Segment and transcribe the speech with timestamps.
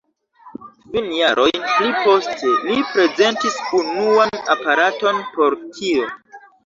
[0.93, 6.09] Kvin jarojn pli poste, li prezentis unuan aparaton por tio.